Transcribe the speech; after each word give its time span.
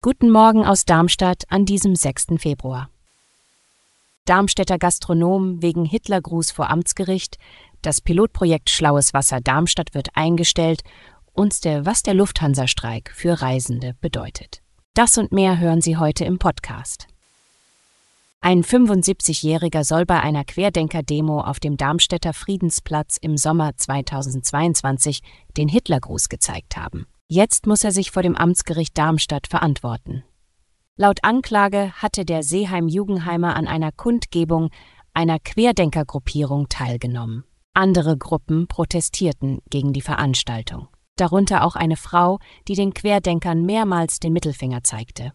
Guten 0.00 0.30
Morgen 0.30 0.64
aus 0.64 0.86
Darmstadt 0.86 1.44
an 1.50 1.66
diesem 1.66 1.94
6. 1.94 2.28
Februar. 2.38 2.88
Darmstädter 4.24 4.78
Gastronom 4.78 5.60
wegen 5.60 5.84
Hitlergruß 5.84 6.50
vor 6.50 6.70
Amtsgericht, 6.70 7.36
das 7.82 8.00
Pilotprojekt 8.00 8.70
Schlaues 8.70 9.12
Wasser 9.12 9.42
Darmstadt 9.42 9.92
wird 9.92 10.08
eingestellt 10.14 10.80
und 11.34 11.66
der 11.66 11.84
Was 11.84 12.02
der 12.02 12.14
Lufthansa-Streik 12.14 13.12
für 13.14 13.42
Reisende 13.42 13.94
bedeutet. 14.00 14.62
Das 14.94 15.18
und 15.18 15.32
mehr 15.32 15.58
hören 15.58 15.82
Sie 15.82 15.98
heute 15.98 16.24
im 16.24 16.38
Podcast. 16.38 17.08
Ein 18.40 18.64
75-Jähriger 18.64 19.84
soll 19.84 20.06
bei 20.06 20.18
einer 20.18 20.44
Querdenker-Demo 20.44 21.42
auf 21.42 21.60
dem 21.60 21.76
Darmstädter 21.76 22.32
Friedensplatz 22.32 23.18
im 23.20 23.36
Sommer 23.36 23.76
2022 23.76 25.20
den 25.58 25.68
Hitlergruß 25.68 26.30
gezeigt 26.30 26.78
haben. 26.78 27.06
Jetzt 27.32 27.68
muss 27.68 27.84
er 27.84 27.92
sich 27.92 28.10
vor 28.10 28.24
dem 28.24 28.34
Amtsgericht 28.34 28.98
Darmstadt 28.98 29.46
verantworten. 29.46 30.24
Laut 30.96 31.22
Anklage 31.22 31.92
hatte 31.92 32.24
der 32.24 32.42
Seeheim-Jugendheimer 32.42 33.54
an 33.54 33.68
einer 33.68 33.92
Kundgebung 33.92 34.70
einer 35.14 35.38
Querdenkergruppierung 35.38 36.68
teilgenommen. 36.68 37.44
Andere 37.72 38.18
Gruppen 38.18 38.66
protestierten 38.66 39.60
gegen 39.70 39.92
die 39.92 40.00
Veranstaltung, 40.00 40.88
darunter 41.14 41.62
auch 41.62 41.76
eine 41.76 41.94
Frau, 41.94 42.40
die 42.66 42.74
den 42.74 42.94
Querdenkern 42.94 43.64
mehrmals 43.64 44.18
den 44.18 44.32
Mittelfinger 44.32 44.82
zeigte. 44.82 45.32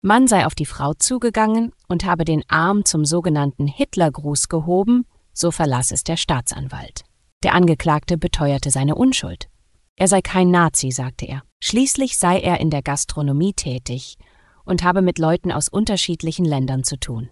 Man 0.00 0.28
sei 0.28 0.46
auf 0.46 0.54
die 0.54 0.64
Frau 0.64 0.94
zugegangen 0.94 1.74
und 1.88 2.06
habe 2.06 2.24
den 2.24 2.42
Arm 2.48 2.86
zum 2.86 3.04
sogenannten 3.04 3.66
Hitlergruß 3.66 4.48
gehoben, 4.48 5.04
so 5.34 5.50
verlas 5.50 5.92
es 5.92 6.04
der 6.04 6.16
Staatsanwalt. 6.16 7.02
Der 7.42 7.52
Angeklagte 7.52 8.16
beteuerte 8.16 8.70
seine 8.70 8.94
Unschuld. 8.94 9.50
Er 9.98 10.06
sei 10.06 10.22
kein 10.22 10.52
Nazi, 10.52 10.92
sagte 10.92 11.26
er. 11.26 11.42
Schließlich 11.60 12.18
sei 12.18 12.38
er 12.38 12.60
in 12.60 12.70
der 12.70 12.82
Gastronomie 12.82 13.52
tätig 13.52 14.16
und 14.64 14.84
habe 14.84 15.02
mit 15.02 15.18
Leuten 15.18 15.50
aus 15.50 15.68
unterschiedlichen 15.68 16.44
Ländern 16.44 16.84
zu 16.84 16.96
tun. 17.00 17.30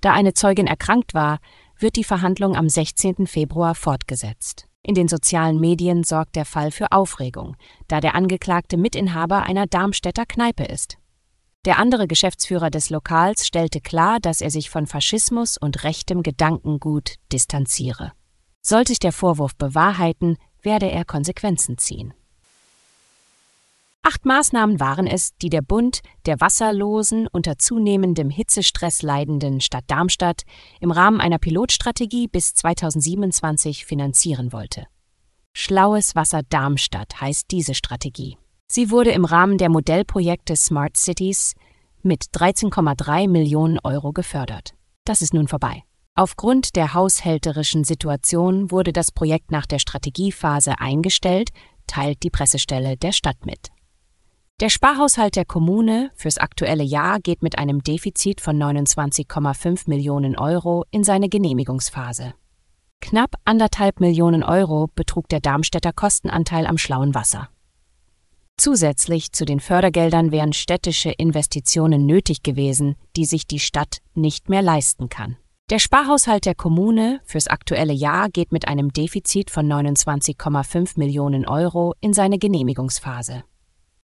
Da 0.00 0.12
eine 0.12 0.34
Zeugin 0.34 0.66
erkrankt 0.66 1.14
war, 1.14 1.38
wird 1.78 1.94
die 1.94 2.02
Verhandlung 2.02 2.56
am 2.56 2.68
16. 2.68 3.28
Februar 3.28 3.76
fortgesetzt. 3.76 4.66
In 4.82 4.96
den 4.96 5.06
sozialen 5.06 5.60
Medien 5.60 6.02
sorgt 6.02 6.34
der 6.34 6.44
Fall 6.44 6.72
für 6.72 6.90
Aufregung, 6.90 7.56
da 7.86 8.00
der 8.00 8.16
Angeklagte 8.16 8.76
Mitinhaber 8.76 9.44
einer 9.44 9.66
Darmstädter 9.66 10.26
Kneipe 10.26 10.64
ist. 10.64 10.96
Der 11.66 11.78
andere 11.78 12.08
Geschäftsführer 12.08 12.70
des 12.70 12.90
Lokals 12.90 13.46
stellte 13.46 13.80
klar, 13.80 14.18
dass 14.20 14.40
er 14.40 14.50
sich 14.50 14.70
von 14.70 14.86
Faschismus 14.86 15.56
und 15.56 15.84
rechtem 15.84 16.22
Gedankengut 16.22 17.14
distanziere. 17.32 18.12
Sollte 18.60 18.92
sich 18.92 18.98
der 18.98 19.12
Vorwurf 19.12 19.54
bewahrheiten, 19.56 20.36
werde 20.66 20.90
er 20.90 21.06
Konsequenzen 21.06 21.78
ziehen. 21.78 22.12
Acht 24.02 24.24
Maßnahmen 24.24 24.78
waren 24.78 25.06
es, 25.06 25.34
die 25.38 25.48
der 25.48 25.62
Bund 25.62 26.00
der 26.26 26.40
wasserlosen, 26.40 27.26
unter 27.26 27.58
zunehmendem 27.58 28.30
Hitzestress 28.30 29.02
leidenden 29.02 29.60
Stadt 29.60 29.84
Darmstadt 29.88 30.42
im 30.80 30.90
Rahmen 30.90 31.20
einer 31.20 31.38
Pilotstrategie 31.38 32.28
bis 32.28 32.54
2027 32.54 33.84
finanzieren 33.84 34.52
wollte. 34.52 34.86
Schlaues 35.54 36.14
Wasser 36.14 36.42
Darmstadt 36.48 37.20
heißt 37.20 37.50
diese 37.50 37.74
Strategie. 37.74 38.36
Sie 38.68 38.90
wurde 38.90 39.10
im 39.10 39.24
Rahmen 39.24 39.58
der 39.58 39.70
Modellprojekte 39.70 40.54
Smart 40.54 40.96
Cities 40.96 41.54
mit 42.02 42.26
13,3 42.34 43.28
Millionen 43.28 43.78
Euro 43.82 44.12
gefördert. 44.12 44.74
Das 45.04 45.22
ist 45.22 45.34
nun 45.34 45.48
vorbei. 45.48 45.82
Aufgrund 46.18 46.76
der 46.76 46.94
haushälterischen 46.94 47.84
Situation 47.84 48.70
wurde 48.70 48.94
das 48.94 49.12
Projekt 49.12 49.50
nach 49.50 49.66
der 49.66 49.78
Strategiephase 49.78 50.80
eingestellt, 50.80 51.50
teilt 51.86 52.22
die 52.22 52.30
Pressestelle 52.30 52.96
der 52.96 53.12
Stadt 53.12 53.44
mit. 53.44 53.68
Der 54.60 54.70
Sparhaushalt 54.70 55.36
der 55.36 55.44
Kommune 55.44 56.10
fürs 56.14 56.38
aktuelle 56.38 56.84
Jahr 56.84 57.20
geht 57.20 57.42
mit 57.42 57.58
einem 57.58 57.82
Defizit 57.82 58.40
von 58.40 58.56
29,5 58.56 59.82
Millionen 59.90 60.38
Euro 60.38 60.86
in 60.90 61.04
seine 61.04 61.28
Genehmigungsphase. 61.28 62.32
Knapp 63.02 63.34
anderthalb 63.44 64.00
Millionen 64.00 64.42
Euro 64.42 64.88
betrug 64.94 65.28
der 65.28 65.40
Darmstädter 65.40 65.92
Kostenanteil 65.92 66.66
am 66.66 66.78
schlauen 66.78 67.14
Wasser. 67.14 67.50
Zusätzlich 68.56 69.32
zu 69.32 69.44
den 69.44 69.60
Fördergeldern 69.60 70.32
wären 70.32 70.54
städtische 70.54 71.10
Investitionen 71.10 72.06
nötig 72.06 72.42
gewesen, 72.42 72.96
die 73.16 73.26
sich 73.26 73.46
die 73.46 73.58
Stadt 73.58 73.98
nicht 74.14 74.48
mehr 74.48 74.62
leisten 74.62 75.10
kann. 75.10 75.36
Der 75.68 75.80
Sparhaushalt 75.80 76.46
der 76.46 76.54
Kommune 76.54 77.20
fürs 77.24 77.48
aktuelle 77.48 77.92
Jahr 77.92 78.28
geht 78.28 78.52
mit 78.52 78.68
einem 78.68 78.92
Defizit 78.92 79.50
von 79.50 79.66
29,5 79.66 80.92
Millionen 80.96 81.44
Euro 81.44 81.94
in 82.00 82.12
seine 82.12 82.38
Genehmigungsphase. 82.38 83.42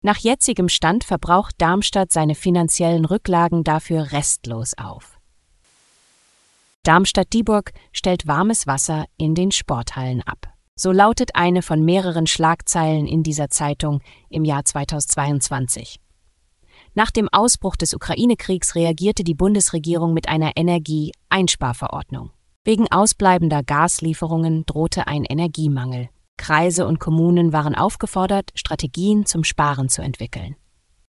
Nach 0.01 0.19
jetzigem 0.19 0.69
Stand 0.69 1.03
verbraucht 1.03 1.57
Darmstadt 1.59 2.13
seine 2.13 2.37
finanziellen 2.37 3.05
Rücklagen 3.05 3.65
dafür 3.65 4.13
restlos 4.13 4.75
auf. 4.79 5.19
Darmstadt-Dieburg 6.85 7.73
stellt 7.93 8.29
warmes 8.29 8.69
Wasser 8.69 9.07
in 9.17 9.35
den 9.35 9.51
Sporthallen 9.51 10.23
ab. 10.23 10.53
So 10.77 10.93
lautet 10.93 11.35
eine 11.35 11.63
von 11.63 11.85
mehreren 11.85 12.29
Schlagzeilen 12.29 13.09
in 13.09 13.25
dieser 13.25 13.51
Zeitung 13.51 14.01
im 14.31 14.45
Jahr 14.45 14.65
2022. 14.65 15.99
Nach 16.99 17.13
dem 17.13 17.29
Ausbruch 17.31 17.77
des 17.77 17.95
Ukraine-Kriegs 17.95 18.75
reagierte 18.75 19.23
die 19.23 19.37
Bundesregierung 19.37 20.13
mit 20.15 20.29
einer 20.29 20.57
Energieeinsparverordnung. 20.57 22.33
Wegen 22.65 22.91
ausbleibender 22.91 23.63
Gaslieferungen 23.63 24.67
drohte 24.67 25.07
ein 25.07 25.25
Energiemangel. 25.25 26.09
Kreise 26.37 26.89
und 26.89 26.99
Kommunen 26.99 27.53
waren 27.53 27.77
aufgefordert, 27.77 28.51
Strategien 28.57 29.27
zum 29.27 29.45
Sparen 29.45 29.89
zu 29.89 30.03
entwickeln. 30.03 30.57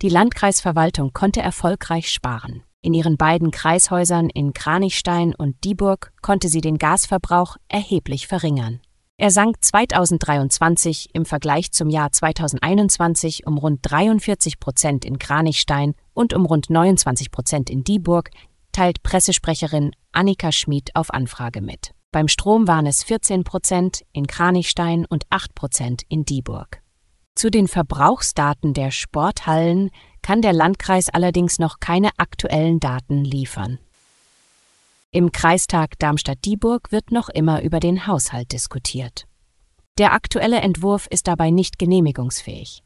Die 0.01 0.07
Landkreisverwaltung 0.07 1.11
konnte 1.11 1.41
erfolgreich 1.41 2.09
sparen. 2.09 2.63
In 2.81 2.93
ihren 2.93 3.17
beiden 3.17 3.51
Kreishäusern 3.51 4.29
in 4.29 4.53
Kranichstein 4.53 5.35
und 5.35 5.65
Dieburg 5.65 6.13
konnte 6.21 6.47
sie 6.47 6.61
den 6.61 6.77
Gasverbrauch 6.77 7.57
erheblich 7.67 8.27
verringern. 8.27 8.79
Er 9.17 9.29
sank 9.29 9.63
2023 9.63 11.09
im 11.13 11.25
Vergleich 11.25 11.71
zum 11.71 11.89
Jahr 11.89 12.11
2021 12.11 13.45
um 13.45 13.59
rund 13.59 13.79
43 13.83 14.59
Prozent 14.59 15.05
in 15.05 15.19
Kranichstein 15.19 15.93
und 16.13 16.33
um 16.33 16.45
rund 16.45 16.71
29 16.71 17.29
Prozent 17.29 17.69
in 17.69 17.83
Dieburg, 17.83 18.31
teilt 18.71 19.03
Pressesprecherin 19.03 19.91
Annika 20.13 20.51
Schmid 20.51 20.95
auf 20.95 21.13
Anfrage 21.13 21.61
mit. 21.61 21.91
Beim 22.11 22.27
Strom 22.27 22.67
waren 22.67 22.87
es 22.87 23.03
14 23.03 23.43
Prozent 23.43 24.03
in 24.13 24.25
Kranichstein 24.25 25.05
und 25.05 25.25
8 25.29 25.53
Prozent 25.53 26.01
in 26.09 26.25
Dieburg. 26.25 26.81
Zu 27.35 27.51
den 27.51 27.67
Verbrauchsdaten 27.67 28.73
der 28.73 28.89
Sporthallen 28.89 29.91
kann 30.23 30.41
der 30.41 30.53
Landkreis 30.53 31.09
allerdings 31.09 31.59
noch 31.59 31.79
keine 31.79 32.09
aktuellen 32.17 32.79
Daten 32.79 33.23
liefern. 33.23 33.79
Im 35.15 35.31
Kreistag 35.31 35.99
Darmstadt-Dieburg 35.99 36.91
wird 36.91 37.11
noch 37.11 37.29
immer 37.29 37.61
über 37.61 37.79
den 37.79 38.07
Haushalt 38.07 38.51
diskutiert. 38.51 39.27
Der 39.99 40.11
aktuelle 40.11 40.59
Entwurf 40.59 41.05
ist 41.05 41.27
dabei 41.27 41.51
nicht 41.51 41.77
genehmigungsfähig. 41.77 42.81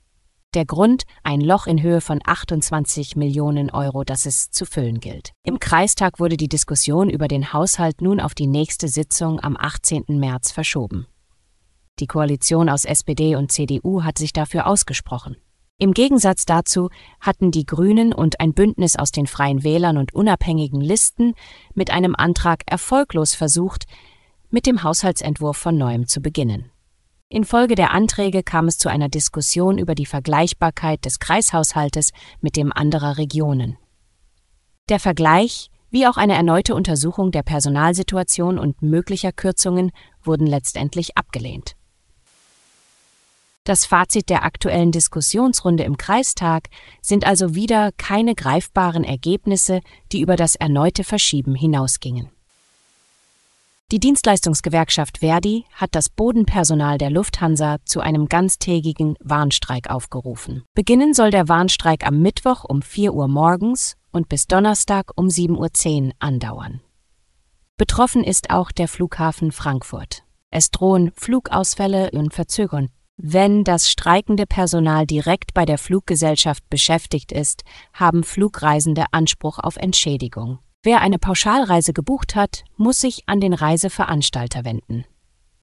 Der 0.53 0.65
Grund 0.65 1.03
ein 1.23 1.39
Loch 1.39 1.67
in 1.67 1.81
Höhe 1.81 2.01
von 2.01 2.19
28 2.21 3.15
Millionen 3.15 3.69
Euro, 3.69 4.03
das 4.03 4.25
es 4.25 4.51
zu 4.51 4.65
füllen 4.65 4.99
gilt. 4.99 5.31
Im 5.43 5.59
Kreistag 5.59 6.19
wurde 6.19 6.35
die 6.35 6.49
Diskussion 6.49 7.09
über 7.09 7.29
den 7.29 7.53
Haushalt 7.53 8.01
nun 8.01 8.19
auf 8.19 8.35
die 8.35 8.47
nächste 8.47 8.89
Sitzung 8.89 9.39
am 9.39 9.55
18. 9.57 10.03
März 10.09 10.51
verschoben. 10.51 11.07
Die 11.99 12.07
Koalition 12.07 12.67
aus 12.67 12.83
SPD 12.83 13.37
und 13.37 13.53
CDU 13.53 14.03
hat 14.03 14.17
sich 14.17 14.33
dafür 14.33 14.67
ausgesprochen. 14.67 15.37
Im 15.79 15.93
Gegensatz 15.93 16.45
dazu 16.45 16.89
hatten 17.21 17.51
die 17.51 17.65
Grünen 17.65 18.11
und 18.11 18.39
ein 18.39 18.53
Bündnis 18.53 18.95
aus 18.95 19.11
den 19.11 19.27
Freien 19.27 19.63
Wählern 19.63 19.97
und 19.97 20.11
unabhängigen 20.11 20.81
Listen 20.81 21.35
mit 21.75 21.91
einem 21.91 22.15
Antrag 22.15 22.63
erfolglos 22.65 23.35
versucht, 23.35 23.85
mit 24.49 24.65
dem 24.65 24.81
Haushaltsentwurf 24.81 25.55
von 25.55 25.77
neuem 25.77 26.07
zu 26.07 26.19
beginnen. 26.19 26.71
Infolge 27.29 27.75
der 27.75 27.91
Anträge 27.91 28.41
kam 28.41 28.67
es 28.67 28.79
zu 28.79 28.89
einer 28.89 29.07
Diskussion 29.07 29.77
über 29.77 29.93
die 29.93 30.07
Vergleichbarkeit 30.07 31.05
des 31.05 31.19
Kreishaushaltes 31.19 32.11
mit 32.41 32.55
dem 32.55 32.73
anderer 32.73 33.19
Regionen. 33.19 33.77
Der 34.89 34.99
Vergleich 34.99 35.69
wie 35.89 36.07
auch 36.07 36.17
eine 36.17 36.33
erneute 36.33 36.73
Untersuchung 36.75 37.31
der 37.31 37.43
Personalsituation 37.43 38.59
und 38.59 38.81
möglicher 38.81 39.31
Kürzungen 39.31 39.91
wurden 40.23 40.47
letztendlich 40.47 41.17
abgelehnt. 41.17 41.76
Das 43.67 43.85
Fazit 43.85 44.29
der 44.29 44.45
aktuellen 44.45 44.93
Diskussionsrunde 44.93 45.83
im 45.83 45.97
Kreistag 45.97 46.69
sind 47.01 47.27
also 47.27 47.53
wieder 47.53 47.91
keine 47.97 48.33
greifbaren 48.33 49.03
Ergebnisse, 49.03 49.81
die 50.13 50.21
über 50.21 50.37
das 50.37 50.55
erneute 50.55 51.03
Verschieben 51.03 51.53
hinausgingen. 51.53 52.29
Die 53.91 53.99
Dienstleistungsgewerkschaft 53.99 55.17
Verdi 55.17 55.65
hat 55.73 55.95
das 55.95 56.07
Bodenpersonal 56.07 56.97
der 56.97 57.09
Lufthansa 57.09 57.79
zu 57.83 57.99
einem 57.99 58.29
ganztägigen 58.29 59.17
Warnstreik 59.19 59.89
aufgerufen. 59.89 60.63
Beginnen 60.73 61.13
soll 61.13 61.31
der 61.31 61.49
Warnstreik 61.49 62.07
am 62.07 62.21
Mittwoch 62.21 62.63
um 62.63 62.81
4 62.81 63.13
Uhr 63.13 63.27
morgens 63.27 63.97
und 64.13 64.29
bis 64.29 64.47
Donnerstag 64.47 65.11
um 65.17 65.27
7.10 65.27 66.05
Uhr 66.05 66.11
andauern. 66.19 66.79
Betroffen 67.75 68.23
ist 68.23 68.49
auch 68.49 68.71
der 68.71 68.87
Flughafen 68.87 69.51
Frankfurt. 69.51 70.23
Es 70.51 70.71
drohen 70.71 71.11
Flugausfälle 71.17 72.11
und 72.11 72.33
Verzögerungen. 72.33 72.91
Wenn 73.19 73.63
das 73.63 73.89
streikende 73.89 74.45
Personal 74.45 75.07
direkt 75.07 75.55
bei 75.55 75.65
der 75.65 75.79
Fluggesellschaft 75.79 76.63
beschäftigt 76.69 77.31
ist, 77.31 77.63
haben 77.91 78.23
Flugreisende 78.23 79.05
Anspruch 79.11 79.57
auf 79.57 79.75
Entschädigung. 79.75 80.59
Wer 80.83 81.01
eine 81.01 81.17
Pauschalreise 81.17 81.93
gebucht 81.93 82.35
hat, 82.35 82.63
muss 82.75 83.01
sich 83.01 83.23
an 83.25 83.41
den 83.41 83.53
Reiseveranstalter 83.53 84.65
wenden. 84.65 85.03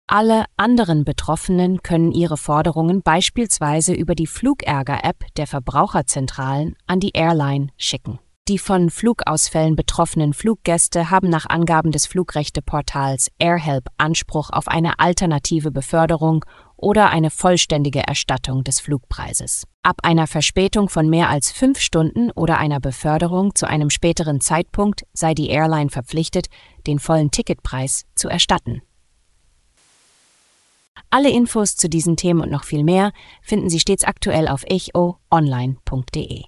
Alle 0.09 0.47
anderen 0.57 1.05
Betroffenen 1.05 1.81
können 1.85 2.11
ihre 2.11 2.37
Forderungen 2.37 3.03
beispielsweise 3.03 3.95
über 3.95 4.17
die 4.17 4.27
Flugärger-App 4.27 5.25
der 5.37 5.47
Verbraucherzentralen 5.47 6.75
an 6.89 6.99
die 6.99 7.13
Airline 7.15 7.69
schicken. 7.77 8.19
Die 8.47 8.59
von 8.59 8.91
Flugausfällen 8.91 9.75
betroffenen 9.75 10.35
Fluggäste 10.35 11.09
haben 11.09 11.31
nach 11.31 11.47
Angaben 11.49 11.93
des 11.93 12.05
Flugrechteportals 12.07 13.31
AirHelp 13.39 13.87
Anspruch 13.97 14.51
auf 14.51 14.69
eine 14.69 14.99
alternative 14.99 15.71
Beförderung 15.71 16.45
oder 16.77 17.11
eine 17.11 17.31
vollständige 17.31 18.01
Erstattung 18.01 18.65
des 18.65 18.81
Flugpreises. 18.81 19.67
Ab 19.83 19.97
einer 20.03 20.27
Verspätung 20.27 20.89
von 20.89 21.09
mehr 21.09 21.29
als 21.29 21.53
fünf 21.53 21.79
Stunden 21.81 22.31
oder 22.31 22.59
einer 22.59 22.81
Beförderung 22.81 23.55
zu 23.55 23.67
einem 23.67 23.91
späteren 23.91 24.41
Zeitpunkt 24.41 25.03
sei 25.13 25.35
die 25.35 25.49
Airline 25.49 25.91
verpflichtet, 25.91 26.47
den 26.87 26.99
vollen 26.99 27.31
Ticketpreis 27.31 28.05
zu 28.15 28.29
erstatten. 28.29 28.83
Alle 31.11 31.31
Infos 31.31 31.77
zu 31.77 31.89
diesen 31.89 32.17
Themen 32.17 32.41
und 32.41 32.51
noch 32.51 32.65
viel 32.65 32.83
mehr 32.83 33.13
finden 33.41 33.71
Sie 33.71 33.79
stets 33.79 34.05
aktuell 34.05 34.49
auf 34.49 34.65
echoonline.de. 34.65 36.45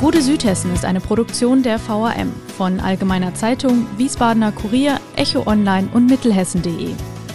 Gute 0.00 0.20
Südhessen 0.20 0.74
ist 0.74 0.84
eine 0.84 0.98
Produktion 0.98 1.62
der 1.62 1.78
VAM 1.78 2.32
von 2.56 2.80
Allgemeiner 2.80 3.34
Zeitung, 3.34 3.86
Wiesbadener 3.96 4.50
Kurier, 4.50 4.98
Echo 5.14 5.46
Online 5.46 5.88
und 5.94 6.06
Mittelhessen.de. 6.06 6.96